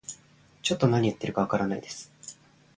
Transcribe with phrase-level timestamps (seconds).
[0.63, 2.11] ちょっと何言ってるかわかんないです